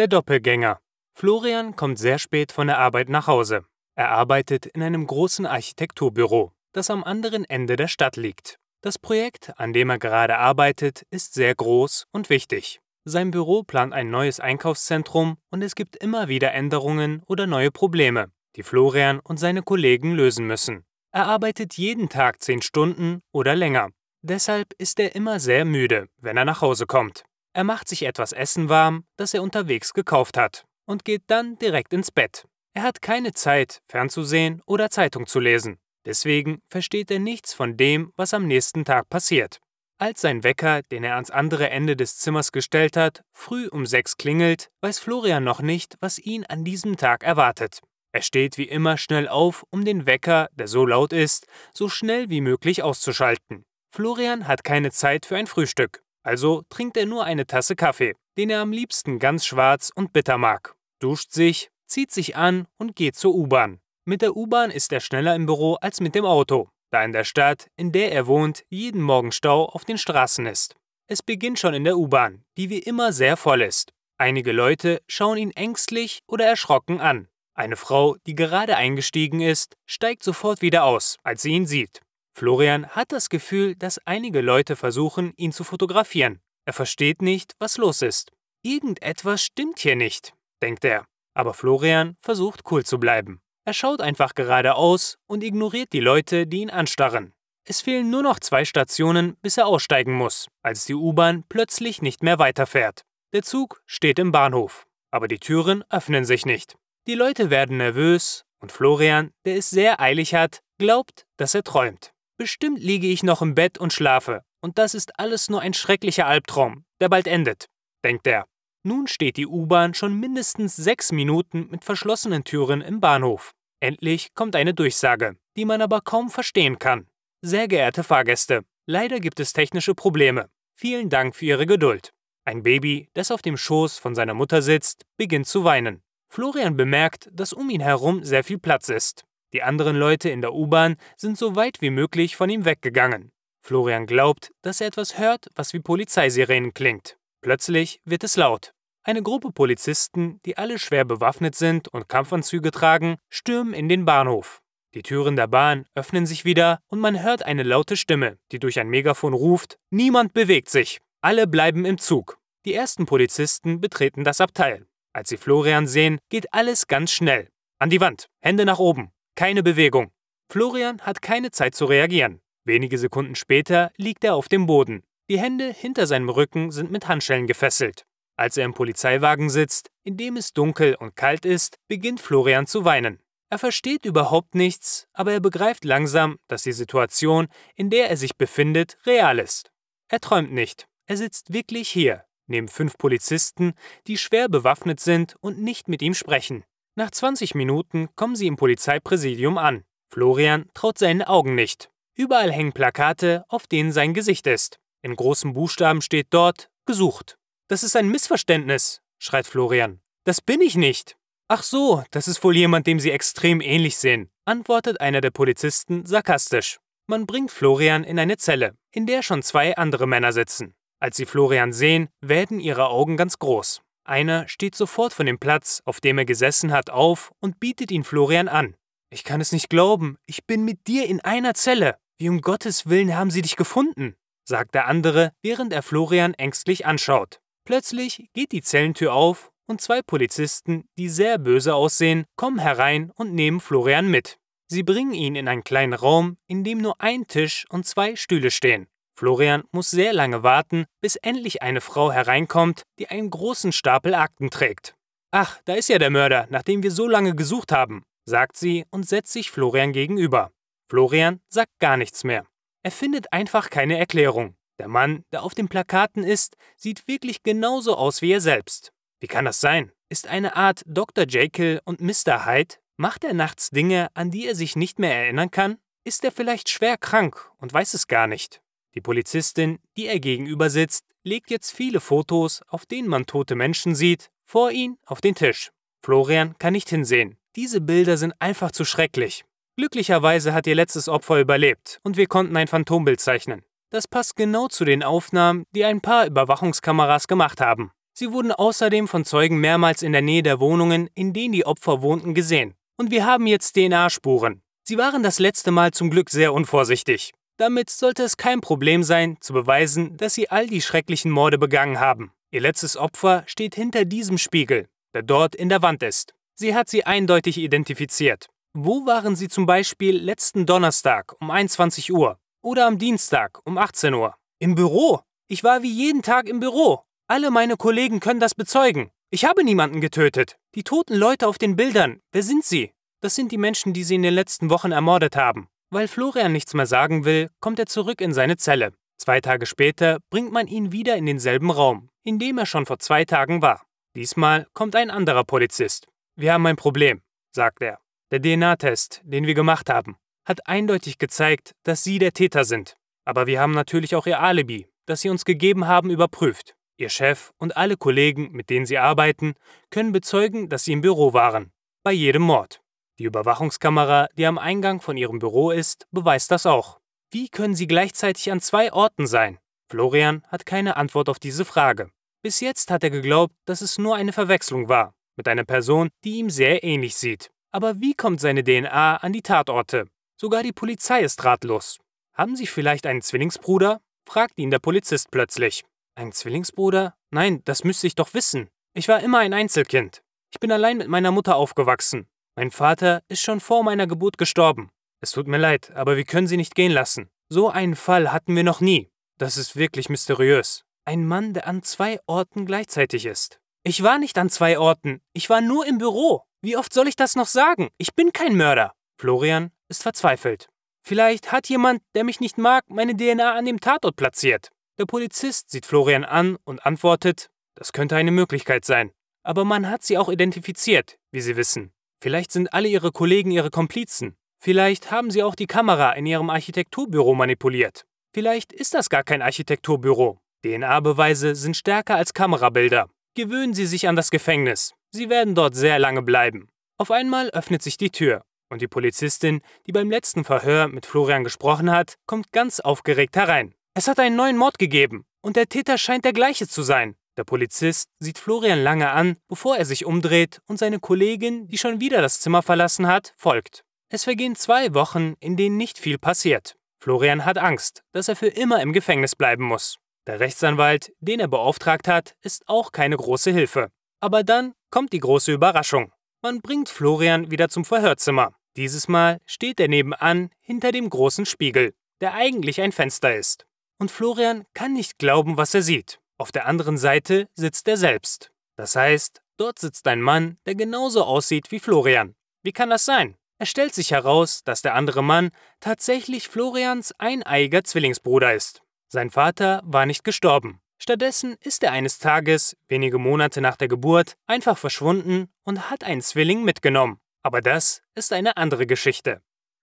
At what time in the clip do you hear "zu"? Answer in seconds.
35.26-35.40, 85.52-85.64, 92.84-92.98, 135.46-135.64, 171.74-171.86, 182.66-182.84, 288.72-288.84, 294.68-294.84, 309.42-309.52, 446.68-446.82